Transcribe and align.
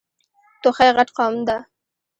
توخی 0.61 0.89
غټ 0.95 1.09
قوم 1.17 1.35
ده. 1.47 1.57